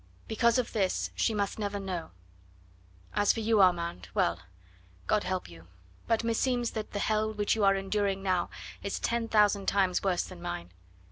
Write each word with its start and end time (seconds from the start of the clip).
Because 0.27 0.57
of 0.57 0.73
this 0.73 1.11
she 1.13 1.31
must 1.31 1.59
never 1.59 1.79
know.... 1.79 2.09
As 3.13 3.31
for 3.31 3.39
you, 3.39 3.61
Armand 3.61 4.09
well, 4.15 4.39
God 5.05 5.23
help 5.25 5.47
you! 5.47 5.67
But 6.07 6.23
meseems 6.23 6.71
that 6.71 6.93
the 6.93 6.97
hell 6.97 7.31
which 7.31 7.53
you 7.53 7.63
are 7.63 7.75
enduring 7.75 8.23
now 8.23 8.49
is 8.81 8.97
ten 8.97 9.27
thousand 9.27 9.67
times 9.67 10.01
worse 10.01 10.23
than 10.23 10.41
mine. 10.41 10.71